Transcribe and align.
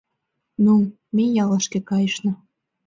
Ну, 0.63 0.73
ме 1.15 1.23
ялышке 1.43 1.79
кайышна. 1.89 2.33